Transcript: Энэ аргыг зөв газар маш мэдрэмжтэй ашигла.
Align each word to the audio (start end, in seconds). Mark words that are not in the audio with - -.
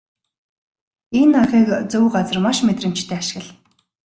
Энэ 1.19 1.35
аргыг 1.41 1.67
зөв 1.91 2.03
газар 2.13 2.39
маш 2.45 2.57
мэдрэмжтэй 2.65 3.17
ашигла. 3.21 3.53